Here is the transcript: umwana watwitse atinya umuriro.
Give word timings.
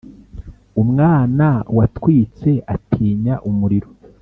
umwana 0.81 1.47
watwitse 1.77 2.51
atinya 2.75 3.35
umuriro. 3.49 3.89